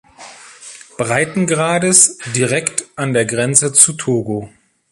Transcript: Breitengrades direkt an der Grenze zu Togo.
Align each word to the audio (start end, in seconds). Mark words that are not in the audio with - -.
Breitengrades 0.97 2.17
direkt 2.35 2.85
an 2.95 3.13
der 3.13 3.25
Grenze 3.27 3.71
zu 3.71 3.93
Togo. 3.93 4.49